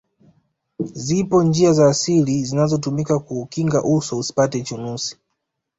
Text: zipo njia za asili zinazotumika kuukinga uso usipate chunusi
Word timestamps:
zipo 0.93 1.43
njia 1.43 1.73
za 1.73 1.89
asili 1.89 2.43
zinazotumika 2.45 3.19
kuukinga 3.19 3.83
uso 3.83 4.17
usipate 4.17 4.61
chunusi 4.61 5.17